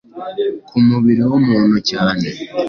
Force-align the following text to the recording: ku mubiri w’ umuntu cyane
ku 0.67 0.75
mubiri 0.87 1.21
w’ 1.29 1.31
umuntu 1.39 1.77
cyane 1.89 2.27